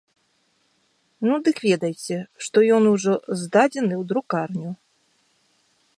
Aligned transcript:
Ну 1.27 1.33
дык 1.47 1.57
ведайце, 1.67 2.17
што 2.45 2.57
ён 2.79 2.83
ужо 2.95 3.13
здадзены 3.45 3.93
ў 4.01 4.03
друкарню. 4.13 4.71